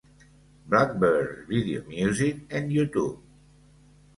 Blackbirds 0.65 1.47
Video 1.47 1.83
Music 1.83 2.45
en 2.49 2.71
Youtube 2.71 3.21